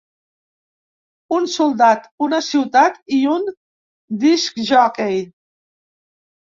Un 1.37 1.45
soldat, 1.57 2.09
una 2.29 2.41
ciutat 2.47 2.99
i 3.19 3.21
un 3.37 3.47
discjòquei. 4.27 5.25